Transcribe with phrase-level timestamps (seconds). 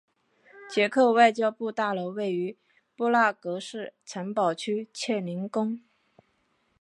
[0.67, 2.57] 捷克外交部大楼位于
[2.95, 5.79] 布拉格市城堡区切宁宫。